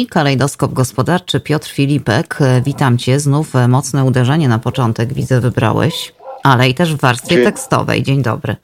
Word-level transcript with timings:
I 0.00 0.06
kalejdoskop 0.06 0.72
gospodarczy 0.72 1.40
Piotr 1.40 1.68
Filipek. 1.68 2.38
Witam 2.64 2.98
Cię. 2.98 3.20
Znów 3.20 3.52
mocne 3.68 4.04
uderzenie 4.04 4.48
na 4.48 4.58
początek, 4.58 5.12
widzę, 5.12 5.40
wybrałeś, 5.40 6.14
ale 6.42 6.68
i 6.68 6.74
też 6.74 6.94
w 6.94 7.00
warstwie 7.00 7.36
Dzień. 7.36 7.44
tekstowej. 7.44 8.02
Dzień 8.02 8.22
dobry. 8.22 8.56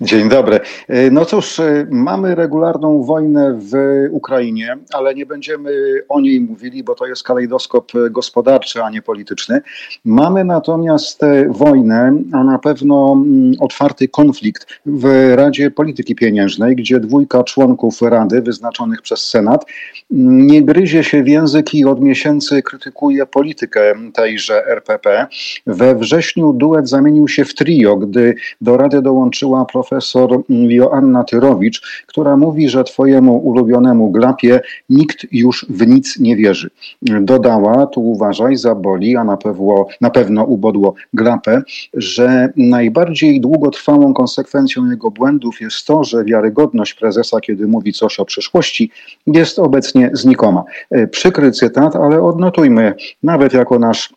Dzień 0.00 0.28
dobry. 0.28 0.60
E, 0.88 1.10
no 1.10 1.24
cóż, 1.24 1.60
e, 1.60 1.86
mamy 1.90 2.34
regularną 2.34 3.02
wojnę 3.02 3.58
w 3.58 3.72
Ukrainie, 4.10 4.78
ale 4.92 5.14
nie 5.14 5.26
będziemy 5.26 5.70
o 6.08 6.20
niej 6.20 6.40
mówili, 6.40 6.84
bo 6.84 6.94
to 6.94 7.06
jest 7.06 7.22
kalejdoskop 7.22 7.92
gospodarczy, 8.10 8.82
a 8.82 8.90
nie 8.90 9.02
polityczny. 9.02 9.60
Mamy 10.04 10.44
natomiast 10.44 11.20
wojnę, 11.48 12.22
a 12.32 12.44
na 12.44 12.58
pewno 12.58 13.12
mm, 13.12 13.52
otwarty 13.60 14.08
konflikt 14.08 14.66
w 14.86 15.32
Radzie 15.34 15.70
Polityki 15.70 16.14
Pieniężnej, 16.14 16.76
gdzie 16.76 17.00
dwójka 17.00 17.44
członków 17.44 18.02
Rady 18.02 18.42
wyznaczonych 18.42 19.02
przez 19.02 19.26
Senat 19.26 19.64
mm, 20.12 20.46
nie 20.46 20.62
gryzie 20.62 21.04
się 21.04 21.22
w 21.22 21.28
język 21.28 21.74
i 21.74 21.84
od 21.84 22.00
miesięcy 22.00 22.62
krytykuje 22.62 23.26
politykę 23.26 23.94
tejże 24.14 24.66
RPP. 24.66 25.26
We 25.66 25.94
wrześniu 25.94 26.52
duet 26.52 26.88
zamienił 26.88 27.28
się 27.28 27.44
w 27.44 27.54
trio, 27.54 27.96
gdy 27.96 28.34
do 28.60 28.76
Rady 28.76 29.02
dołączyła 29.02 29.59
profesor 29.64 30.42
Joanna 30.48 31.24
Tyrowicz, 31.24 32.04
która 32.06 32.36
mówi, 32.36 32.68
że 32.68 32.84
twojemu 32.84 33.36
ulubionemu 33.36 34.10
glapie 34.10 34.60
nikt 34.88 35.26
już 35.32 35.66
w 35.68 35.86
nic 35.86 36.18
nie 36.20 36.36
wierzy. 36.36 36.70
Dodała, 37.02 37.86
tu 37.86 38.10
uważaj, 38.10 38.56
zaboli, 38.56 39.16
a 39.16 39.24
na 39.24 39.36
pewno, 39.36 39.86
na 40.00 40.10
pewno 40.10 40.44
ubodło 40.44 40.94
glapę, 41.14 41.62
że 41.94 42.52
najbardziej 42.56 43.40
długotrwałą 43.40 44.14
konsekwencją 44.14 44.90
jego 44.90 45.10
błędów 45.10 45.60
jest 45.60 45.86
to, 45.86 46.04
że 46.04 46.24
wiarygodność 46.24 46.94
prezesa, 46.94 47.40
kiedy 47.40 47.66
mówi 47.66 47.92
coś 47.92 48.20
o 48.20 48.24
przyszłości, 48.24 48.90
jest 49.26 49.58
obecnie 49.58 50.10
znikoma. 50.12 50.64
Przykry 51.10 51.52
cytat, 51.52 51.96
ale 51.96 52.22
odnotujmy, 52.22 52.94
nawet 53.22 53.52
jako 53.52 53.78
nasz 53.78 54.14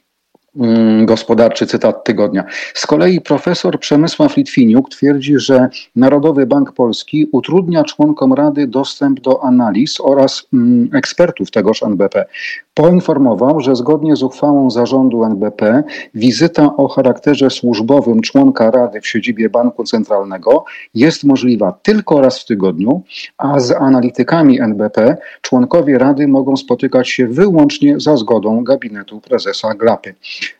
gospodarczy 1.05 1.68
cytat 1.68 2.04
tygodnia. 2.04 2.43
Z 2.73 2.85
kolei 2.85 3.21
profesor 3.21 3.79
Przemysław 3.79 4.37
Litwiniuk 4.37 4.90
twierdzi, 4.90 5.40
że 5.40 5.70
Narodowy 5.95 6.45
Bank 6.45 6.71
Polski 6.71 7.27
utrudnia 7.32 7.84
członkom 7.84 8.34
Rady 8.34 8.68
dostęp 8.68 9.20
do 9.20 9.43
analiz 9.43 9.99
oraz 9.99 10.48
mm, 10.54 10.90
ekspertów 10.93 11.51
tegoż 11.51 11.84
NBP. 11.84 12.26
Poinformował, 12.74 13.60
że 13.60 13.76
zgodnie 13.76 14.16
z 14.16 14.24
uchwałą 14.24 14.71
zarządu 14.71 15.24
NBP 15.24 15.84
wizyta 16.13 16.77
o 16.77 16.88
charakterze 16.88 17.49
służbowym 17.49 18.21
członka 18.21 18.71
Rady 18.71 19.02
w 19.02 19.07
siedzibie 19.07 19.49
Banku 19.49 19.84
Centralnego 19.84 20.66
jest 20.94 21.24
możliwa 21.24 21.79
tylko 21.84 22.21
raz 22.21 22.40
w 22.40 22.46
tygodniu, 22.46 23.01
a 23.38 23.60
z 23.60 23.71
analitykami 23.71 24.62
NBP 24.62 25.18
członkowie 25.41 25.98
Rady 25.98 26.27
mogą 26.27 26.57
spotykać 26.57 27.10
się 27.10 27.27
wyłącznie 27.27 27.99
za 27.99 28.18
zgodą 28.18 28.63
gabinetu 28.63 29.21
prezesa 29.21 29.74
Glapy. 29.74 30.16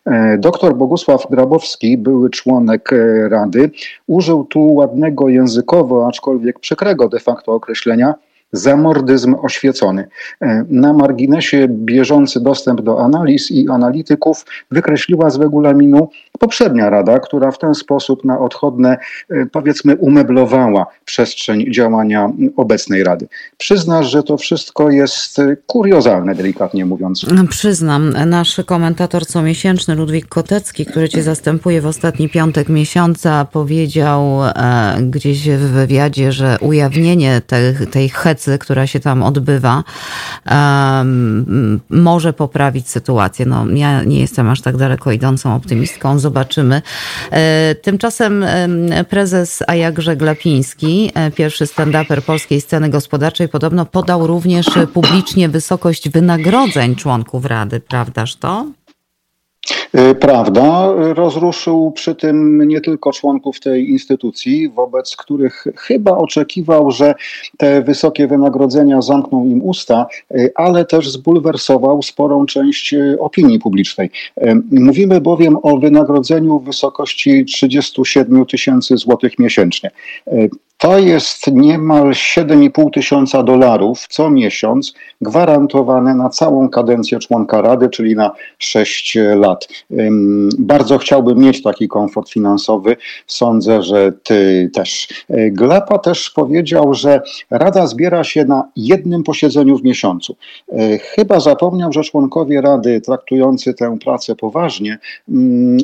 E, 0.06 0.38
doktor 0.38 0.75
Bogusław 0.75 1.28
Grabowski, 1.30 1.97
były 1.97 2.30
członek 2.30 2.94
e, 2.94 3.30
Rady, 3.30 3.72
użył 4.08 4.45
tu 4.45 4.73
ładnego 4.73 5.30
językowo, 5.30 6.08
aczkolwiek 6.08 6.59
przykrego 6.59 7.09
de 7.09 7.19
facto 7.19 7.52
określenia 7.52 8.14
zamordyzm 8.54 9.36
oświecony. 9.42 10.08
E, 10.42 10.66
na 10.70 10.94
marginesie 10.94 11.68
bieżący 11.70 12.42
dostęp 12.42 12.82
do 12.82 13.00
analiz 13.06 13.52
i 13.52 13.70
analityków 13.70 14.46
wykreśliła 14.72 15.30
z 15.30 15.36
regulaminu 15.36 16.09
poprzednia 16.44 16.89
rada, 16.89 17.19
która 17.19 17.52
w 17.52 17.58
ten 17.58 17.75
sposób 17.75 18.25
na 18.25 18.39
odchodne, 18.39 18.97
e, 19.30 19.45
powiedzmy, 19.45 19.95
umeblowała 19.95 20.85
przestrzeń 21.05 21.73
działania 21.73 22.30
obecnej 22.58 23.03
rady. 23.03 23.27
Przyznasz, 23.58 24.11
że 24.11 24.23
to 24.23 24.38
wszystko 24.38 24.89
jest 24.89 25.41
kuriozalne, 25.67 26.35
delikatnie 26.35 26.85
mówiąc. 26.85 27.25
Przyznam. 27.50 28.13
Nasz 28.25 28.61
komentator 28.66 29.25
comiesięczny 29.25 29.95
Ludwik 29.95 30.27
Kotecki, 30.27 30.85
który 30.85 31.09
cię 31.09 31.23
zastępuje 31.23 31.81
w 31.81 31.85
ostatni 31.85 32.30
piątek 32.30 32.69
miesiąca, 32.69 33.45
powiedział 33.45 34.45
e, 34.45 34.97
gdzieś 35.01 35.50
w 35.50 35.72
wywiadzie, 35.72 36.31
że 36.31 36.57
ujawnienie 36.62 37.41
tej, 37.47 37.88
tej 37.91 38.09
hecy, 38.09 38.57
która 38.57 38.88
się 38.88 39.00
tam 39.00 39.23
odbywa, 39.23 39.84
e, 40.47 41.06
może 41.89 42.34
poprawić 42.34 42.89
sytuację. 42.89 43.45
No, 43.45 43.66
ja 43.73 44.03
nie 44.03 44.19
jestem 44.19 44.50
aż 44.50 44.62
tak 44.62 44.78
daleko 44.78 45.12
idącą 45.12 45.56
optymistką 45.56 46.19
zobaczymy. 46.19 46.32
E, 47.31 47.75
tymczasem 47.81 48.45
prezes, 49.09 49.63
a 49.67 49.75
jakże 49.75 50.16
Glapiński, 50.16 51.11
e, 51.13 51.31
pierwszy 51.31 51.66
stand-uper 51.66 52.21
polskiej 52.21 52.61
sceny 52.61 52.89
gospodarczej, 52.89 53.49
podobno 53.49 53.85
podał 53.85 54.27
również 54.27 54.66
publicznie 54.94 55.49
wysokość 55.49 56.09
wynagrodzeń 56.09 56.95
członków 56.95 57.45
Rady, 57.45 57.79
prawdaż 57.79 58.35
to? 58.35 58.66
Y, 59.98 60.16
prawda. 60.16 60.94
Rozruszył 60.96 61.92
przy 61.92 62.16
tym 62.16 62.68
nie 62.68 62.81
tylko 62.81 63.12
członków 63.12 63.59
tej 63.59 63.90
instytucji, 63.90 64.70
wobec 64.70 65.16
których 65.16 65.66
chyba 65.78 66.18
oczekiwał, 66.18 66.92
że 66.92 67.16
te 67.58 67.81
wysokie 67.81 68.28
wynagrodzenia 68.28 69.02
zamkną 69.02 69.46
im 69.46 69.62
usta, 69.62 70.06
y, 70.31 70.52
ale 70.56 70.86
też 70.86 71.09
zbulwersował 71.09 72.02
sporą 72.02 72.46
część 72.46 72.94
y, 72.94 73.18
opinii 73.20 73.59
publicznej. 73.59 74.09
Mówimy 74.72 75.22
bowiem 75.22 75.58
o 75.64 75.78
wynagrodzeniu 75.78 76.60
w 76.60 76.66
wysokości 76.66 77.46
37 77.46 78.46
tysięcy 78.46 78.98
złotych 78.98 79.40
miesięcznie. 79.40 79.92
To 80.78 81.00
jest 81.00 81.47
niemal 81.51 82.09
7,5 82.09 82.91
tysiąca 82.94 83.44
dolarów 83.44 84.07
co 84.09 84.29
miesiąc, 84.29 84.94
gwarantowane 85.22 86.16
na 86.16 86.29
całą 86.29 86.69
kadencję 86.69 87.19
członka 87.19 87.61
Rady, 87.61 87.89
czyli 87.89 88.16
na 88.16 88.31
6 88.59 89.17
lat. 89.35 89.67
Bardzo 90.59 90.97
chciałbym 90.97 91.38
mieć 91.38 91.62
taki 91.62 91.88
komfort 91.88 92.29
finansowy. 92.29 92.97
Sądzę, 93.28 93.83
że 93.83 94.12
ty 94.23 94.69
też. 94.73 95.07
E, 95.29 95.51
Glepa 95.51 96.00
też 96.00 96.29
powiedział, 96.29 96.94
że 96.94 97.22
Rada 97.50 97.88
zbiera 97.88 98.23
się 98.23 98.45
na 98.45 98.69
jednym 98.75 99.23
posiedzeniu 99.23 99.78
w 99.78 99.83
miesiącu. 99.83 100.35
E, 100.72 100.97
chyba 100.97 101.39
zapomniał, 101.39 101.94
że 101.94 102.03
członkowie 102.03 102.62
Rady 102.62 103.01
traktujący 103.01 103.73
tę 103.73 103.97
pracę 104.03 104.35
poważnie 104.35 105.00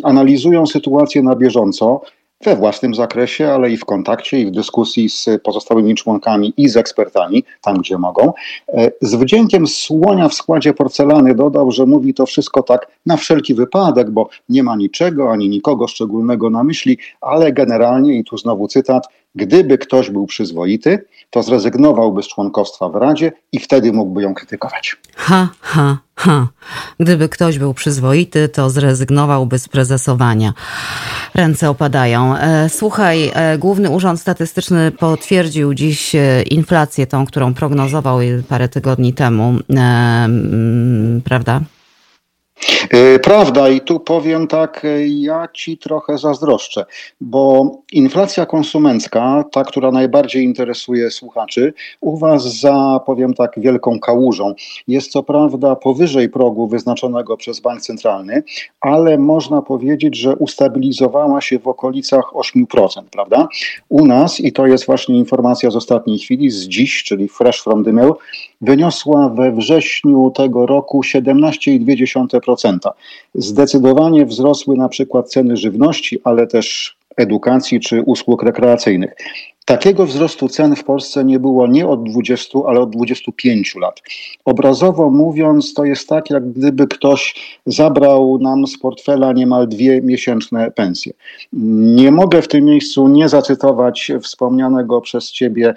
analizują 0.04 0.68
sytuację 0.68 1.24
na 1.24 1.36
bieżąco 1.36 2.02
we 2.44 2.56
własnym 2.56 2.96
zakresie, 2.96 3.50
ale 3.50 3.72
i 3.72 3.78
w 3.78 3.86
kontakcie 3.86 4.40
i 4.40 4.46
w 4.46 4.52
dyskusji 4.52 5.10
z 5.10 5.30
pozostałymi 5.44 5.96
członkami 5.96 6.54
i 6.58 6.70
z 6.70 6.78
ekspertami, 6.78 7.44
tam 7.62 7.78
gdzie 7.78 7.98
mogą. 7.98 8.34
E, 8.68 8.92
z 9.02 9.16
wdziękiem 9.16 9.68
słonia 9.68 10.30
w 10.30 10.34
składzie 10.34 10.74
porcelany 10.74 11.36
dodał, 11.36 11.72
że 11.72 11.86
mówi 11.86 12.14
to 12.14 12.26
wszystko 12.26 12.64
tak 12.64 12.88
na 13.06 13.18
wszelki 13.18 13.54
wypadek, 13.54 14.10
bo 14.10 14.30
nie 14.50 14.64
ma 14.64 14.76
niczego 14.76 15.32
ani 15.32 15.50
nikogo 15.50 15.88
szczególnego 15.88 16.50
na 16.50 16.64
myśli, 16.64 16.98
ale 17.22 17.54
generalnie, 17.54 18.18
i 18.20 18.24
tu 18.24 18.38
znowu 18.38 18.68
cytat, 18.68 19.08
gdyby 19.36 19.78
ktoś 19.78 20.10
był 20.10 20.26
przyzwoity, 20.26 21.06
to 21.30 21.44
zrezygnowałby 21.44 22.24
z 22.24 22.28
członkostwa 22.28 22.90
w 22.90 22.96
Radzie 22.96 23.32
i 23.52 23.60
wtedy 23.60 23.94
mógłby 23.94 24.22
ją 24.22 24.34
krytykować. 24.34 24.98
Ha, 25.16 25.50
ha, 25.62 25.98
ha. 26.20 26.48
Gdyby 27.00 27.30
ktoś 27.30 27.60
był 27.60 27.74
przyzwoity, 27.74 28.50
to 28.50 28.70
zrezygnowałby 28.70 29.60
z 29.60 29.68
prezesowania. 29.68 30.54
Ręce 31.34 31.70
opadają. 31.70 32.38
E, 32.38 32.70
słuchaj, 32.70 33.32
e, 33.34 33.58
Główny 33.58 33.90
Urząd 33.90 34.22
Statystyczny 34.22 34.92
potwierdził 34.92 35.74
dziś 35.74 36.16
e, 36.16 36.42
inflację, 36.42 37.08
tą, 37.08 37.26
którą 37.26 37.54
prognozował 37.54 38.20
parę 38.50 38.70
tygodni 38.70 39.14
temu, 39.14 39.54
prawda? 41.24 41.62
E, 42.90 43.20
prawda, 43.20 43.70
i 43.70 43.82
tu 43.82 44.00
powiem 44.00 44.48
tak, 44.48 44.86
e, 44.86 45.08
ja 45.08 45.48
ci 45.54 45.78
trochę 45.78 46.18
zazdroszczę, 46.18 46.86
bo 47.22 47.72
inflacja 47.92 48.46
konsumencka, 48.46 49.44
ta, 49.52 49.64
która 49.64 49.92
najbardziej 49.92 50.44
interesuje 50.44 51.12
słuchaczy, 51.12 51.74
u 52.02 52.18
Was 52.18 52.60
za, 52.60 53.00
powiem 53.06 53.34
tak, 53.34 53.52
wielką 53.58 54.00
kałużą. 54.00 54.54
Jest 54.88 55.12
co 55.12 55.24
prawda 55.24 55.76
powyżej 55.76 56.30
progu 56.30 56.68
wyznaczonego 56.68 57.38
przez 57.38 57.60
Bank 57.60 57.82
Centralny, 57.82 58.44
ale 58.82 59.18
można 59.18 59.62
powiedzieć, 59.62 60.18
że 60.18 60.36
ustabilizowała 60.36 61.42
się 61.42 61.60
w 61.60 61.68
okolicach 61.68 62.26
8%, 62.34 63.02
prawda? 63.12 63.48
U 63.90 64.06
nas, 64.06 64.40
i 64.40 64.52
to 64.52 64.68
jest 64.68 64.86
właśnie 64.86 65.18
informacja 65.18 65.72
z 65.72 65.76
ostatniej 65.76 66.20
chwili, 66.20 66.50
z 66.50 66.68
dziś, 66.68 67.04
czyli 67.04 67.28
fresh 67.28 67.62
from 67.62 67.84
the 67.84 67.94
mill, 67.94 68.14
wyniosła 68.62 69.30
we 69.30 69.52
wrześniu 69.52 70.32
tego 70.36 70.66
roku 70.66 71.02
17,2%. 71.02 72.78
Zdecydowanie 73.34 74.26
wzrosły 74.26 74.76
na 74.76 74.90
przykład 74.90 75.30
ceny 75.30 75.58
żywności, 75.58 76.20
ale 76.24 76.48
też 76.48 76.99
edukacji 77.20 77.80
czy 77.80 78.02
usług 78.02 78.44
rekreacyjnych. 78.44 79.16
Takiego 79.66 80.06
wzrostu 80.06 80.48
cen 80.48 80.76
w 80.76 80.84
Polsce 80.84 81.26
nie 81.26 81.40
było 81.40 81.68
nie 81.68 81.88
od 81.88 82.10
20, 82.10 82.60
ale 82.68 82.80
od 82.80 82.90
25 82.90 83.76
lat. 83.76 84.02
Obrazowo 84.46 85.10
mówiąc, 85.10 85.74
to 85.74 85.86
jest 85.86 86.10
tak, 86.10 86.30
jak 86.30 86.52
gdyby 86.52 86.88
ktoś 86.88 87.36
zabrał 87.66 88.38
nam 88.42 88.68
z 88.68 88.78
portfela 88.78 89.34
niemal 89.34 89.68
dwie 89.68 90.02
miesięczne 90.02 90.72
pensje. 90.72 91.14
Nie 91.54 92.12
mogę 92.12 92.42
w 92.42 92.48
tym 92.48 92.66
miejscu 92.66 93.08
nie 93.08 93.30
zacytować 93.30 94.12
wspomnianego 94.22 95.02
przez 95.02 95.32
ciebie 95.32 95.74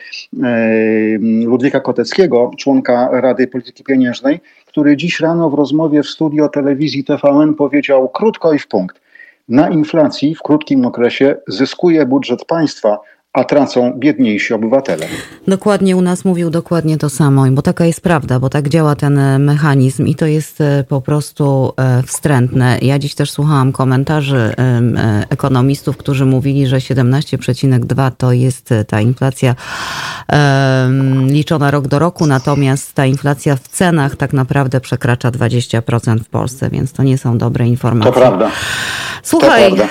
Ludwika 1.45 1.81
Koteckiego, 1.81 2.51
członka 2.59 3.09
Rady 3.21 3.47
Polityki 3.47 3.85
Pieniężnej, 3.85 4.41
który 4.67 4.97
dziś 4.97 5.21
rano 5.21 5.51
w 5.51 5.55
rozmowie 5.55 6.03
w 6.03 6.09
studio 6.09 6.49
telewizji 6.49 7.05
TVN 7.05 7.55
powiedział 7.55 8.09
krótko 8.09 8.53
i 8.53 8.59
w 8.59 8.69
punkt. 8.69 9.03
Na 9.49 9.69
inflacji 9.69 10.35
w 10.35 10.43
krótkim 10.43 10.87
okresie 10.87 11.37
zyskuje 11.49 12.07
budżet 12.07 12.45
państwa, 12.45 12.99
a 13.33 13.45
tracą 13.45 13.93
biedniejsi 13.99 14.55
obywatele. 14.55 15.07
Dokładnie 15.47 15.97
u 15.97 16.01
nas 16.01 16.25
mówił 16.25 16.51
dokładnie 16.51 16.99
to 16.99 17.11
samo, 17.11 17.45
bo 17.51 17.63
taka 17.63 17.85
jest 17.85 18.01
prawda, 18.01 18.41
bo 18.41 18.49
tak 18.49 18.69
działa 18.69 18.97
ten 18.97 19.19
e, 19.19 19.39
mechanizm 19.39 20.07
i 20.07 20.15
to 20.15 20.27
jest 20.27 20.61
e, 20.61 20.85
po 20.89 21.01
prostu 21.01 21.73
e, 21.77 22.03
wstrętne. 22.03 22.79
Ja 22.83 22.99
dziś 22.99 23.15
też 23.15 23.31
słuchałam 23.31 23.73
komentarzy 23.73 24.55
ekonomistów, 25.31 25.97
którzy 25.97 26.27
mówili, 26.27 26.67
że 26.67 26.77
17,2 26.77 28.11
to 28.19 28.33
jest 28.33 28.71
ta 28.89 29.01
inflacja 29.01 29.55
liczona 31.27 31.71
rok 31.71 31.89
do 31.89 31.99
roku, 31.99 32.27
natomiast 32.27 32.95
ta 32.95 33.07
inflacja 33.07 33.57
w 33.57 33.69
cenach 33.69 34.17
tak 34.17 34.33
naprawdę 34.33 34.81
przekracza 34.81 35.31
20% 35.31 36.19
w 36.19 36.29
Polsce, 36.29 36.71
więc 36.71 36.93
to 36.93 37.03
nie 37.03 37.19
są 37.19 37.39
dobre 37.39 37.69
informacje. 37.69 38.13
To 38.13 38.19
prawda. 38.21 38.51
Słuchaj, 39.23 39.73
prawda. 39.73 39.89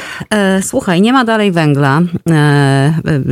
słuchaj, 0.61 1.01
nie 1.01 1.13
ma 1.13 1.25
dalej 1.25 1.51
węgla 1.51 2.01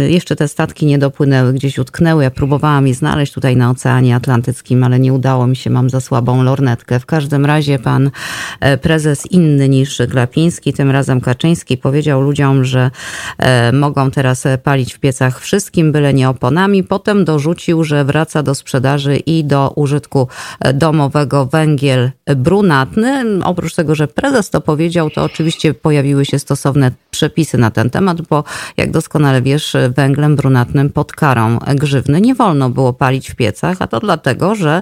jeszcze 0.09 0.35
te 0.35 0.47
statki 0.47 0.85
nie 0.85 0.97
dopłynęły, 0.97 1.53
gdzieś 1.53 1.79
utknęły. 1.79 2.23
Ja 2.23 2.31
próbowałam 2.31 2.87
je 2.87 2.93
znaleźć 2.93 3.33
tutaj 3.33 3.55
na 3.55 3.69
Oceanie 3.69 4.15
Atlantyckim, 4.15 4.83
ale 4.83 4.99
nie 4.99 5.13
udało 5.13 5.47
mi 5.47 5.55
się, 5.55 5.69
mam 5.69 5.89
za 5.89 6.01
słabą 6.01 6.43
lornetkę. 6.43 6.99
W 6.99 7.05
każdym 7.05 7.45
razie 7.45 7.79
pan 7.79 8.11
e, 8.59 8.77
prezes 8.77 9.31
inny 9.31 9.69
niż 9.69 10.01
Glapiński, 10.07 10.73
tym 10.73 10.91
razem 10.91 11.21
Kaczyński, 11.21 11.77
powiedział 11.77 12.21
ludziom, 12.21 12.65
że 12.65 12.91
e, 13.37 13.71
mogą 13.71 14.11
teraz 14.11 14.43
palić 14.63 14.93
w 14.93 14.99
piecach 14.99 15.39
wszystkim, 15.39 15.91
byle 15.91 16.13
nie 16.13 16.29
oponami. 16.29 16.83
Potem 16.83 17.25
dorzucił, 17.25 17.83
że 17.83 18.05
wraca 18.05 18.43
do 18.43 18.55
sprzedaży 18.55 19.17
i 19.17 19.43
do 19.43 19.73
użytku 19.75 20.27
e, 20.59 20.73
domowego 20.73 21.45
węgiel 21.45 22.11
brunatny. 22.35 23.23
Oprócz 23.43 23.75
tego, 23.75 23.95
że 23.95 24.07
prezes 24.07 24.49
to 24.49 24.61
powiedział, 24.61 25.09
to 25.09 25.23
oczywiście 25.23 25.73
pojawiły 25.89 26.25
się 26.25 26.39
stosowne 26.39 26.91
przepisy 27.11 27.57
na 27.57 27.71
ten 27.71 27.89
temat, 27.89 28.21
bo 28.21 28.43
jak 28.77 28.91
doskonale 28.91 29.41
wiesz, 29.41 29.75
węglem 29.89 30.35
brunatnym 30.35 30.89
pod 30.89 31.11
karą 31.13 31.57
grzywny 31.75 32.21
nie 32.21 32.35
wolno 32.35 32.69
było 32.69 32.93
palić 32.93 33.29
w 33.29 33.35
piecach, 33.35 33.77
a 33.79 33.87
to 33.87 33.99
dlatego, 33.99 34.55
że 34.55 34.81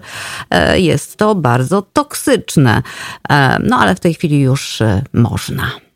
e, 0.49 0.79
jest 0.79 1.17
to 1.17 1.35
bardzo 1.35 1.81
toksyczne. 1.81 2.83
E, 3.29 3.59
no 3.59 3.77
ale 3.79 3.95
w 3.95 3.99
tej 3.99 4.13
chwili 4.13 4.39
już 4.39 4.81
e, 4.81 5.03
można. 5.13 5.86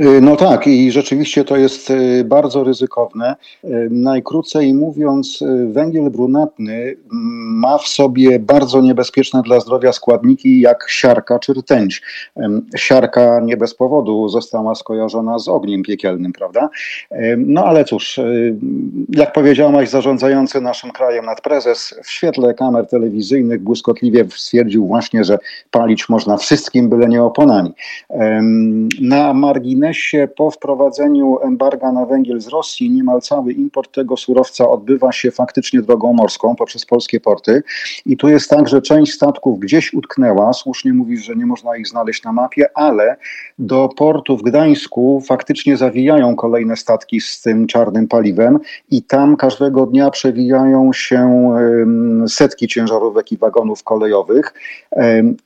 Y, 0.00 0.20
no 0.20 0.36
tak, 0.36 0.66
i 0.66 0.92
rzeczywiście 0.92 1.44
to 1.44 1.56
jest 1.56 1.90
y, 1.90 2.24
bardzo 2.24 2.64
ryzykowne. 2.64 3.36
Y, 3.64 3.68
najkrócej 3.90 4.74
mówiąc, 4.74 5.44
węgiel 5.66 6.10
brunatny 6.10 6.74
mm, 6.74 6.96
ma 7.58 7.78
w 7.78 7.88
sobie 7.88 8.38
bardzo 8.38 8.80
niebezpieczne 8.80 9.42
dla 9.42 9.60
zdrowia 9.60 9.92
składniki 9.92 10.60
jak 10.60 10.86
siarka 10.88 11.38
czy 11.38 11.52
rtęć. 11.52 12.02
Siarka 12.76 13.40
nie 13.40 13.56
bez 13.56 13.74
powodu 13.74 14.28
została 14.28 14.74
skojarzona 14.74 15.38
z 15.38 15.48
ogniem 15.48 15.82
piekielnym, 15.82 16.32
prawda? 16.32 16.68
No 17.36 17.64
ale 17.64 17.84
cóż, 17.84 18.20
jak 19.08 19.32
powiedziałeś, 19.32 19.88
zarządzający 19.88 20.60
naszym 20.60 20.90
krajem 20.90 21.24
nadprezes 21.24 21.94
w 22.04 22.10
świetle 22.10 22.54
kamer 22.54 22.86
telewizyjnych 22.86 23.62
błyskotliwie 23.62 24.24
stwierdził 24.36 24.86
właśnie, 24.86 25.24
że 25.24 25.38
palić 25.70 26.08
można 26.08 26.36
wszystkim, 26.36 26.88
byle 26.88 27.08
nie 27.08 27.22
oponami. 27.22 27.72
Na 29.00 29.34
marginesie 29.34 29.67
marginesie 29.76 30.28
po 30.36 30.50
wprowadzeniu 30.50 31.38
embarga 31.42 31.92
na 31.92 32.06
węgiel 32.06 32.40
z 32.40 32.48
Rosji 32.48 32.90
niemal 32.90 33.20
cały 33.20 33.52
import 33.52 33.94
tego 33.94 34.16
surowca 34.16 34.68
odbywa 34.68 35.12
się 35.12 35.30
faktycznie 35.30 35.82
drogą 35.82 36.12
morską 36.12 36.56
poprzez 36.56 36.86
polskie 36.86 37.20
porty. 37.20 37.62
I 38.06 38.16
tu 38.16 38.28
jest 38.28 38.50
tak, 38.50 38.68
że 38.68 38.82
część 38.82 39.12
statków 39.12 39.58
gdzieś 39.60 39.94
utknęła. 39.94 40.52
Słusznie 40.52 40.92
mówisz, 40.92 41.24
że 41.24 41.36
nie 41.36 41.46
można 41.46 41.76
ich 41.76 41.88
znaleźć 41.88 42.22
na 42.22 42.32
mapie, 42.32 42.66
ale 42.74 43.16
do 43.58 43.88
portu 43.96 44.36
w 44.36 44.42
Gdańsku 44.42 45.22
faktycznie 45.26 45.76
zawijają 45.76 46.36
kolejne 46.36 46.76
statki 46.76 47.20
z 47.20 47.42
tym 47.42 47.66
czarnym 47.66 48.08
paliwem 48.08 48.58
i 48.90 49.02
tam 49.02 49.36
każdego 49.36 49.86
dnia 49.86 50.10
przewijają 50.10 50.92
się 50.92 51.50
setki 52.28 52.68
ciężarówek 52.68 53.32
i 53.32 53.36
wagonów 53.36 53.82
kolejowych. 53.82 54.54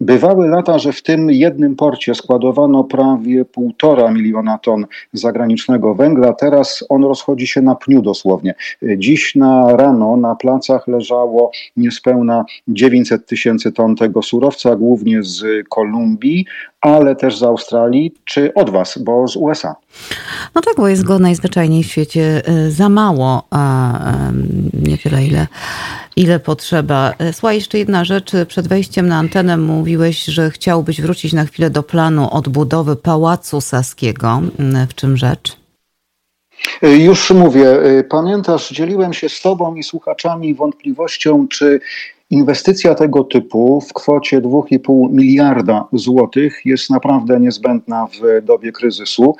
Bywały 0.00 0.48
lata, 0.48 0.78
że 0.78 0.92
w 0.92 1.02
tym 1.02 1.30
jednym 1.30 1.76
porcie 1.76 2.14
składowano 2.14 2.84
prawie 2.84 3.44
półtora 3.44 4.11
miliona 4.12 4.58
ton 4.58 4.86
zagranicznego 5.12 5.94
węgla. 5.94 6.32
Teraz 6.32 6.84
on 6.88 7.04
rozchodzi 7.04 7.46
się 7.46 7.62
na 7.62 7.74
pniu 7.74 8.02
dosłownie. 8.02 8.54
Dziś 8.96 9.34
na 9.34 9.76
rano 9.76 10.16
na 10.16 10.34
placach 10.34 10.88
leżało 10.88 11.50
niespełna 11.76 12.44
900 12.68 13.26
tysięcy 13.26 13.72
ton 13.72 13.96
tego 13.96 14.22
surowca, 14.22 14.76
głównie 14.76 15.22
z 15.22 15.44
Kolumbii, 15.68 16.46
ale 16.80 17.16
też 17.16 17.38
z 17.38 17.42
Australii, 17.42 18.14
czy 18.24 18.54
od 18.54 18.70
Was, 18.70 18.98
bo 18.98 19.28
z 19.28 19.36
USA. 19.36 19.74
No 20.54 20.60
tak, 20.60 20.74
bo 20.76 20.88
jest 20.88 21.04
go 21.04 21.18
najzwyczajniej 21.18 21.82
w 21.82 21.86
świecie 21.86 22.42
y, 22.48 22.70
za 22.70 22.88
mało, 22.88 23.46
a 23.50 23.98
nie 24.86 24.98
tyle, 24.98 25.24
ile, 25.26 25.46
ile 26.16 26.40
potrzeba. 26.40 27.12
Y, 27.30 27.32
słuchaj, 27.32 27.56
jeszcze 27.56 27.78
jedna 27.78 28.04
rzecz. 28.04 28.32
Przed 28.48 28.68
wejściem 28.68 29.08
na 29.08 29.18
antenę 29.18 29.56
mówiłeś, 29.56 30.24
że 30.24 30.50
chciałbyś 30.50 31.00
wrócić 31.00 31.32
na 31.32 31.44
chwilę 31.44 31.70
do 31.70 31.82
planu 31.82 32.28
odbudowy 32.30 32.96
Pałacu 32.96 33.60
Saskiego. 33.60 34.42
Y, 34.82 34.86
w 34.86 34.94
czym 34.94 35.16
rzecz? 35.16 35.56
Już 36.82 37.30
mówię, 37.30 37.76
pamiętasz, 38.10 38.70
dzieliłem 38.70 39.12
się 39.12 39.28
z 39.28 39.40
Tobą 39.40 39.74
i 39.74 39.82
słuchaczami 39.82 40.54
wątpliwością, 40.54 41.48
czy 41.48 41.80
Inwestycja 42.32 42.94
tego 42.94 43.24
typu 43.24 43.80
w 43.80 43.92
kwocie 43.92 44.40
2,5 44.40 45.10
miliarda 45.10 45.84
złotych 45.92 46.60
jest 46.64 46.90
naprawdę 46.90 47.40
niezbędna 47.40 48.06
w 48.06 48.44
dobie 48.44 48.72
kryzysu. 48.72 49.36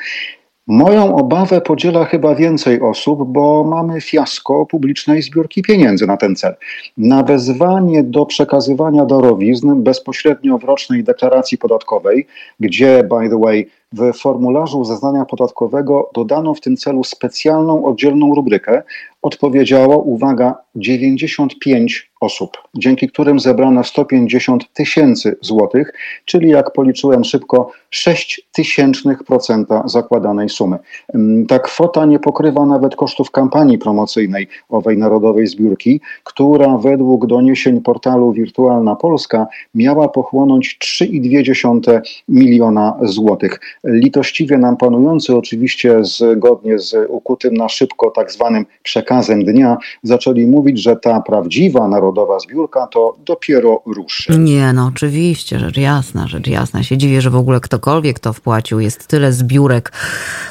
Moją 0.67 1.17
obawę 1.17 1.61
podziela 1.61 2.05
chyba 2.05 2.35
więcej 2.35 2.81
osób, 2.81 3.29
bo 3.29 3.65
mamy 3.65 4.01
fiasko 4.01 4.67
publicznej 4.67 5.23
zbiórki 5.23 5.63
pieniędzy 5.63 6.07
na 6.07 6.17
ten 6.17 6.37
cel. 6.37 6.55
Na 6.97 7.23
wezwanie 7.23 8.03
do 8.03 8.27
przekazywania 8.27 9.05
darowizn 9.05 9.83
bezpośrednio 9.83 10.59
w 10.59 10.65
rocznej 10.65 11.05
deklaracji 11.05 11.59
podatkowej, 11.59 12.27
gdzie, 12.61 13.03
by 13.03 13.29
the 13.29 13.41
way, 13.41 13.71
w 13.93 14.13
formularzu 14.13 14.85
zeznania 14.85 15.25
podatkowego 15.25 16.11
dodano 16.15 16.55
w 16.55 16.61
tym 16.61 16.77
celu 16.77 17.05
specjalną 17.05 17.85
oddzielną 17.85 18.35
rubrykę. 18.35 18.83
Odpowiedziało, 19.23 19.99
uwaga, 19.99 20.55
95 20.77 22.13
osób, 22.21 22.59
dzięki 22.75 23.09
którym 23.09 23.41
zebrano 23.41 23.85
150 23.85 24.73
tysięcy 24.73 25.37
złotych, 25.41 25.93
czyli 26.25 26.49
jak 26.49 26.73
policzyłem 26.73 27.25
szybko, 27.25 27.71
6 27.91 28.49
tysięcznych 28.53 29.25
procenta 29.25 29.89
zakładanej 29.89 30.49
sumy. 30.49 30.79
Mm, 31.15 31.47
ta 31.47 31.59
kwota 31.59 32.07
nie 32.07 32.19
pokrywa 32.19 32.67
nawet 32.67 32.97
kosztów 32.97 33.31
kampanii 33.31 33.79
promocyjnej 33.79 34.49
owej 34.69 34.99
narodowej 34.99 35.47
zbiórki, 35.47 36.01
która 36.25 36.79
według 36.79 37.27
doniesień 37.27 37.81
portalu 37.81 38.33
Wirtualna 38.33 38.97
Polska 38.97 39.47
miała 39.75 40.09
pochłonąć 40.09 40.79
3,2 40.83 42.01
miliona 42.29 42.99
złotych. 43.03 43.61
Litościwie 43.85 44.59
nam 44.59 44.77
panujący, 44.77 45.37
oczywiście 45.37 46.05
zgodnie 46.05 46.79
z 46.79 46.95
ukutym 47.09 47.55
na 47.55 47.69
szybko 47.69 48.11
tak 48.11 48.33
zwanym 48.33 48.67
przekazem 48.83 49.45
dnia, 49.45 49.77
zaczęli 50.03 50.47
mówić, 50.47 50.83
że 50.83 50.97
ta 50.97 51.21
prawdziwa 51.21 51.89
narodowa 51.89 52.39
zbiórka 52.39 52.87
to 52.87 53.17
dopiero 53.27 53.83
ruszy. 53.87 54.39
Nie, 54.39 54.73
no 54.73 54.87
oczywiście, 54.87 55.59
rzecz 55.59 55.77
jasna, 55.77 56.27
rzecz 56.27 56.47
jasna. 56.47 56.83
Się 56.83 56.99
dziwię, 56.99 57.21
że 57.21 57.31
w 57.31 57.37
ogóle 57.37 57.61
ktokolwiek 57.61 58.19
to 58.19 58.33
wpłacił. 58.33 58.81
Jest 58.81 59.07
tyle 59.07 59.33
zbiórek, 59.33 59.93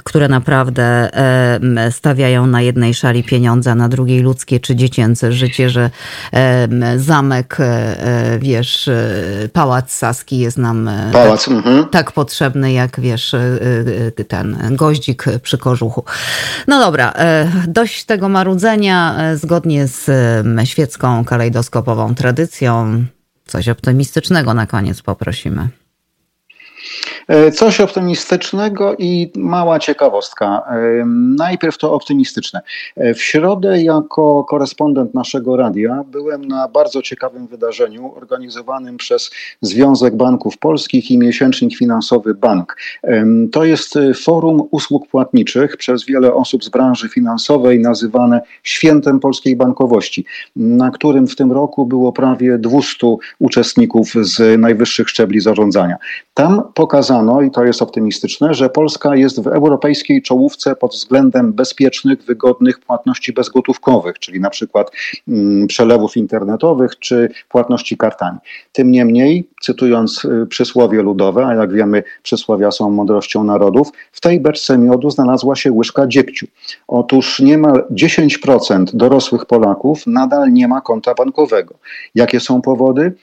które 0.03 0.27
naprawdę 0.27 1.09
stawiają 1.91 2.47
na 2.47 2.61
jednej 2.61 2.93
szali 2.93 3.23
pieniądze, 3.23 3.71
a 3.71 3.75
na 3.75 3.89
drugiej 3.89 4.19
ludzkie 4.19 4.59
czy 4.59 4.75
dziecięce 4.75 5.31
życie, 5.31 5.69
że 5.69 5.89
zamek, 6.97 7.57
e, 7.59 7.63
e, 7.63 8.39
wiesz, 8.39 8.87
e, 8.87 9.49
pałac 9.53 9.91
Saski 9.91 10.39
jest 10.39 10.57
nam 10.57 10.89
pałac, 11.13 11.45
tak, 11.45 11.91
tak 11.91 12.11
potrzebny, 12.11 12.73
jak 12.73 12.99
wiesz, 12.99 13.20
ten 14.27 14.75
goździk 14.75 15.25
przy 15.41 15.57
kożuchu. 15.57 16.03
No 16.67 16.79
dobra, 16.79 17.13
dość 17.67 18.03
tego 18.03 18.29
marudzenia. 18.29 19.15
Zgodnie 19.35 19.87
z 19.87 20.09
świecką 20.63 21.25
kalejdoskopową 21.25 22.15
tradycją, 22.15 23.05
coś 23.45 23.69
optymistycznego 23.69 24.53
na 24.53 24.67
koniec 24.67 25.01
poprosimy. 25.01 25.69
E, 27.27 27.51
coś 27.51 27.81
optymistycznego 27.81 28.95
i 28.99 29.31
mała 29.35 29.79
ciekawostka. 29.79 30.63
E, 30.69 31.05
najpierw 31.37 31.77
to 31.77 31.93
optymistyczne. 31.93 32.61
E, 32.95 33.13
w 33.13 33.21
środę 33.21 33.81
jako 33.81 34.43
korespondent 34.43 35.13
naszego 35.13 35.57
radia 35.57 36.03
byłem 36.11 36.45
na 36.45 36.67
bardzo 36.67 37.01
ciekawym 37.01 37.47
wydarzeniu 37.47 38.13
organizowanym 38.15 38.97
przez 38.97 39.31
Związek 39.61 40.15
Banków 40.15 40.57
Polskich 40.57 41.11
i 41.11 41.17
miesięcznik 41.17 41.77
finansowy 41.77 42.33
Bank. 42.33 42.77
To 43.51 43.63
jest 43.63 43.93
forum 44.23 44.67
usług 44.71 45.07
płatniczych 45.07 45.77
przez 45.77 46.05
wiele 46.05 46.33
osób 46.33 46.63
z 46.63 46.69
branży 46.69 47.09
finansowej 47.09 47.79
nazywane 47.79 48.41
świętem 48.63 49.19
polskiej 49.19 49.55
bankowości, 49.55 50.25
na 50.55 50.91
którym 50.91 51.27
w 51.27 51.35
tym 51.35 51.51
roku 51.51 51.85
było 51.85 52.13
prawie 52.13 52.57
200 52.57 53.15
uczestników 53.39 54.13
z 54.21 54.59
najwyższych 54.59 55.09
szczebli 55.09 55.39
zarządzania. 55.39 55.97
Tam 56.33 56.61
pokazano, 56.81 57.41
i 57.41 57.51
to 57.51 57.63
jest 57.63 57.81
optymistyczne, 57.81 58.53
że 58.53 58.69
Polska 58.69 59.15
jest 59.15 59.43
w 59.43 59.47
europejskiej 59.47 60.21
czołówce 60.21 60.75
pod 60.75 60.91
względem 60.91 61.53
bezpiecznych, 61.53 62.23
wygodnych 62.23 62.79
płatności 62.79 63.33
bezgotówkowych, 63.33 64.19
czyli 64.19 64.39
na 64.39 64.49
przykład 64.49 64.91
mm, 65.27 65.67
przelewów 65.67 66.17
internetowych 66.17 66.99
czy 66.99 67.29
płatności 67.49 67.97
kartami. 67.97 68.37
Tym 68.71 68.91
niemniej, 68.91 69.47
cytując 69.61 70.25
y, 70.25 70.47
przysłowie 70.47 71.01
ludowe, 71.01 71.45
a 71.45 71.55
jak 71.55 71.73
wiemy, 71.73 72.03
przysłowia 72.23 72.71
są 72.71 72.89
mądrością 72.89 73.43
narodów, 73.43 73.87
w 74.11 74.21
tej 74.21 74.39
beczce 74.39 74.77
miodu 74.77 75.09
znalazła 75.09 75.55
się 75.55 75.71
łyżka 75.71 76.07
dziegciu. 76.07 76.47
Otóż 76.87 77.39
niemal 77.39 77.83
10% 77.91 78.85
dorosłych 78.93 79.45
Polaków 79.45 80.07
nadal 80.07 80.53
nie 80.53 80.67
ma 80.67 80.81
konta 80.81 81.13
bankowego. 81.13 81.75
Jakie 82.15 82.39
są 82.39 82.61
powody? 82.61 83.13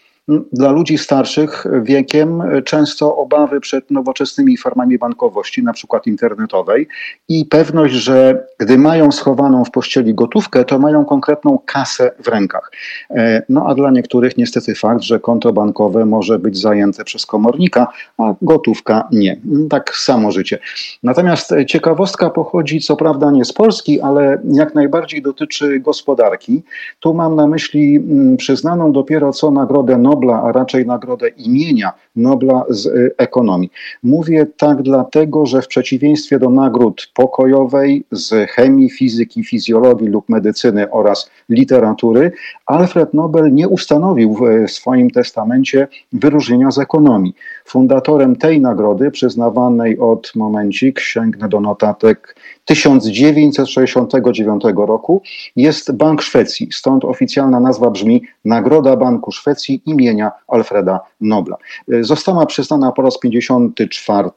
Dla 0.53 0.71
ludzi 0.71 0.99
starszych 0.99 1.65
wiekiem 1.83 2.43
często 2.65 3.17
obawy 3.17 3.61
przed 3.61 3.91
nowoczesnymi 3.91 4.57
formami 4.57 4.99
bankowości, 4.99 5.63
na 5.63 5.73
przykład 5.73 6.07
internetowej, 6.07 6.89
i 7.29 7.45
pewność, 7.45 7.95
że 7.95 8.47
gdy 8.59 8.79
mają 8.79 9.13
schowaną 9.13 9.65
w 9.65 9.71
pościeli 9.71 10.15
gotówkę, 10.15 10.65
to 10.65 10.79
mają 10.79 11.05
konkretną 11.05 11.59
kasę 11.67 12.11
w 12.25 12.29
rękach. 12.29 12.73
E, 13.11 13.43
no 13.49 13.67
a 13.67 13.75
dla 13.75 13.91
niektórych 13.91 14.37
niestety 14.37 14.75
fakt, 14.75 15.03
że 15.03 15.21
konto 15.21 15.53
bankowe 15.53 16.07
może 16.07 16.39
być 16.39 16.59
zajęte 16.59 17.05
przez 17.05 17.27
komornika, 17.27 17.87
a 18.19 18.35
gotówka 18.43 19.09
nie. 19.13 19.41
Tak 19.71 19.97
samo 19.97 20.33
życie. 20.33 20.59
Natomiast 21.03 21.55
ciekawostka 21.67 22.31
pochodzi 22.31 22.81
co 22.81 22.97
prawda 22.97 23.31
nie 23.31 23.45
z 23.45 23.53
Polski, 23.53 24.01
ale 24.01 24.43
jak 24.53 24.75
najbardziej 24.75 25.23
dotyczy 25.23 25.81
gospodarki. 25.81 26.63
Tu 27.01 27.15
mam 27.15 27.37
na 27.37 27.47
myśli 27.47 27.97
mm, 27.97 28.37
przyznaną 28.37 28.93
dopiero 28.93 29.33
co 29.33 29.51
nagrodę 29.51 29.99
Nobla 29.99 30.18
Nobla, 30.19 30.43
a 30.43 30.53
raczej 30.53 30.87
nagrodę 30.87 31.29
imienia 31.29 31.93
Nobla 32.17 32.65
z 32.69 32.87
y, 32.87 33.11
ekonomii. 33.19 33.71
Mówię 34.03 34.47
tak 34.57 34.83
dlatego, 34.83 35.47
że 35.47 35.63
w 35.63 35.67
przeciwieństwie 35.67 36.39
do 36.39 36.51
nagród 36.51 37.11
pokojowej 37.15 38.05
z 38.13 38.51
chemii, 38.51 38.91
fizyki, 38.91 39.45
fizjologii 39.45 40.09
lub 40.09 40.29
medycyny 40.29 40.91
oraz 40.91 41.31
literatury, 41.49 42.33
Alfred 42.67 43.15
Nobel 43.15 43.55
nie 43.55 43.69
ustanowił 43.69 44.35
w 44.35 44.71
swoim 44.71 45.11
testamencie 45.11 45.89
wyróżnienia 46.13 46.71
z 46.71 46.79
ekonomii. 46.79 47.35
Fundatorem 47.69 48.37
tej 48.37 48.61
nagrody, 48.61 49.11
przyznawanej 49.11 49.99
od 49.99 50.33
momencik, 50.37 51.01
sięgnę 51.01 51.49
do 51.49 51.61
notatek 51.61 52.37
1969 52.65 54.63
roku, 54.77 55.23
jest 55.57 55.93
Bank 55.93 56.23
Szwecji. 56.23 56.69
Stąd 56.73 57.05
oficjalna 57.05 57.61
nazwa 57.61 57.91
brzmi 57.91 58.23
Nagroda 58.45 58.97
Banku 58.97 59.33
Szwecji 59.33 59.83
imienia 59.87 60.33
Alfreda 60.49 61.01
Nobla. 61.21 61.57
Została 62.01 62.47
przyznana 62.47 62.93
po 62.93 63.03
raz 63.03 63.19
54, 63.19 64.31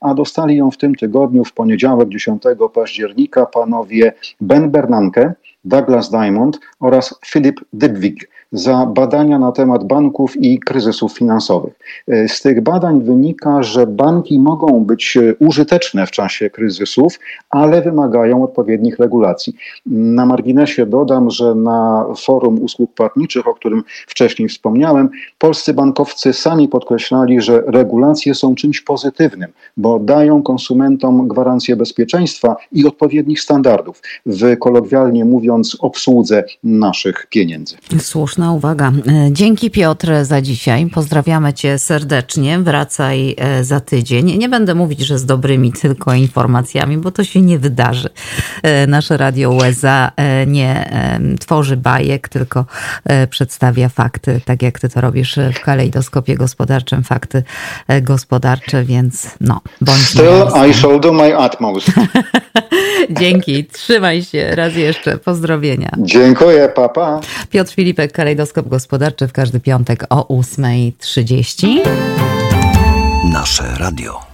a 0.00 0.14
dostali 0.14 0.56
ją 0.56 0.70
w 0.70 0.76
tym 0.76 0.94
tygodniu, 0.94 1.44
w 1.44 1.52
poniedziałek 1.52 2.08
10 2.08 2.42
października, 2.74 3.46
panowie 3.46 4.12
Ben 4.40 4.70
Bernanke, 4.70 5.34
Douglas 5.64 6.10
Diamond 6.10 6.60
oraz 6.80 7.14
Philip 7.26 7.60
Dybwig 7.72 8.28
za 8.52 8.86
badania 8.86 9.38
na 9.38 9.52
temat 9.52 9.84
banków 9.84 10.36
i 10.36 10.58
kryzysów 10.58 11.12
finansowych. 11.12 11.74
E, 12.08 12.28
z 12.28 12.42
tych 12.42 12.60
badań 12.60 13.02
wynika, 13.02 13.62
że 13.62 13.86
banki 13.86 14.38
mogą 14.38 14.84
być 14.84 15.16
e, 15.16 15.34
użyteczne 15.34 16.06
w 16.06 16.10
czasie 16.10 16.50
kryzysów, 16.50 17.18
ale 17.50 17.82
wymagają 17.82 18.44
odpowiednich 18.44 18.98
regulacji. 18.98 19.56
Na 19.86 20.26
marginesie 20.26 20.86
dodam, 20.86 21.30
że 21.30 21.54
na 21.54 22.06
forum 22.16 22.58
usług 22.62 22.94
płatniczych, 22.94 23.48
o 23.48 23.54
którym 23.54 23.82
wcześniej 24.06 24.48
wspomniałem, 24.48 25.10
polscy 25.38 25.74
bankowcy 25.74 26.32
sami 26.32 26.68
podkreślali, 26.68 27.40
że 27.40 27.62
regulacje 27.66 28.34
są 28.34 28.54
czymś 28.54 28.80
pozytywnym, 28.80 29.52
bo 29.76 29.98
dają 29.98 30.42
konsumentom 30.42 31.28
gwarancję 31.28 31.76
bezpieczeństwa 31.76 32.56
i 32.72 32.86
odpowiednich 32.86 33.40
standardów, 33.40 34.02
w 34.26 34.58
kolokwialnie 34.58 35.24
mówiąc 35.24 35.76
obsłudze 35.80 36.44
naszych 36.64 37.26
pieniędzy. 37.30 37.76
Słuszna 37.98 38.45
uwaga. 38.52 38.92
E, 39.08 39.32
dzięki 39.32 39.70
Piotr 39.70 40.08
za 40.22 40.40
dzisiaj. 40.40 40.86
Pozdrawiamy 40.86 41.52
Cię 41.52 41.78
serdecznie. 41.78 42.58
Wracaj 42.58 43.34
e, 43.38 43.64
za 43.64 43.80
tydzień. 43.80 44.38
Nie 44.38 44.48
będę 44.48 44.74
mówić, 44.74 45.00
że 45.00 45.18
z 45.18 45.26
dobrymi 45.26 45.72
tylko 45.72 46.14
informacjami, 46.14 46.98
bo 46.98 47.10
to 47.10 47.24
się 47.24 47.42
nie 47.42 47.58
wydarzy. 47.58 48.08
E, 48.62 48.86
nasze 48.86 49.16
Radio 49.16 49.50
USA 49.50 50.12
nie 50.46 50.90
tworzy 51.40 51.76
bajek, 51.76 52.28
tylko 52.28 52.64
przedstawia 53.30 53.88
fakty, 53.88 54.40
tak 54.44 54.62
jak 54.62 54.80
Ty 54.80 54.88
to 54.88 55.00
robisz 55.00 55.38
w 55.54 55.60
kalejdoskopie 55.60 56.36
gospodarczym, 56.36 57.04
fakty 57.04 57.42
gospodarcze, 58.02 58.84
więc 58.84 59.28
no, 59.40 59.60
bądź 59.80 60.00
Still 60.00 60.70
I 60.70 60.74
shall 60.74 61.00
do 61.00 61.12
my 61.12 61.46
utmost. 61.46 61.90
Dzięki. 63.10 63.64
Trzymaj 63.64 64.22
się. 64.22 64.50
Raz 64.54 64.74
jeszcze. 64.76 65.18
Pozdrowienia. 65.18 65.90
Dziękuję, 65.98 66.68
papa. 66.68 67.20
Piotr 67.50 67.72
Filipek, 67.72 68.12
Kalejdoskop 68.26 68.68
Gospodarczy 68.68 69.28
w 69.28 69.32
każdy 69.32 69.60
piątek 69.60 70.04
o 70.10 70.40
8.30. 70.40 71.66
Nasze 73.32 73.74
radio. 73.78 74.20